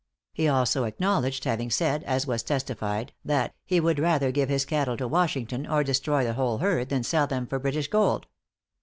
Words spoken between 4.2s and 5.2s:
give his cattle to